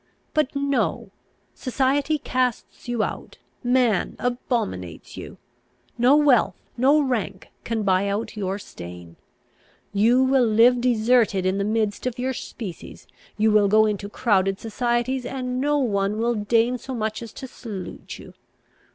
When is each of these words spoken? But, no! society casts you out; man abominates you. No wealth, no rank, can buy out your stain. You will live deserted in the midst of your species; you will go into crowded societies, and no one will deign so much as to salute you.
But, 0.33 0.55
no! 0.55 1.11
society 1.53 2.17
casts 2.17 2.87
you 2.87 3.03
out; 3.03 3.37
man 3.63 4.15
abominates 4.17 5.15
you. 5.15 5.37
No 5.95 6.15
wealth, 6.15 6.55
no 6.75 6.99
rank, 6.99 7.49
can 7.63 7.83
buy 7.83 8.07
out 8.07 8.35
your 8.35 8.57
stain. 8.57 9.15
You 9.93 10.23
will 10.23 10.47
live 10.47 10.81
deserted 10.81 11.45
in 11.45 11.59
the 11.59 11.63
midst 11.63 12.07
of 12.07 12.17
your 12.17 12.33
species; 12.33 13.05
you 13.37 13.51
will 13.51 13.67
go 13.67 13.85
into 13.85 14.09
crowded 14.09 14.59
societies, 14.59 15.23
and 15.23 15.61
no 15.61 15.77
one 15.77 16.17
will 16.17 16.33
deign 16.33 16.79
so 16.79 16.95
much 16.95 17.21
as 17.21 17.31
to 17.33 17.45
salute 17.45 18.17
you. 18.17 18.33